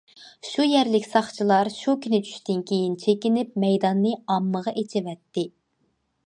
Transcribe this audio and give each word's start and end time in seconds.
شۇ 0.51 0.63
يەرلىك 0.67 1.03
ساقچىلار 1.09 1.69
شۇ 1.75 1.93
كۈنى 2.05 2.19
چۈشتىن 2.29 2.63
كېيىن 2.71 2.95
چېكىنىپ، 3.05 3.53
مەيداننى 3.65 4.15
ئاممىغا 4.25 4.75
ئېچىۋەتتى. 4.83 5.47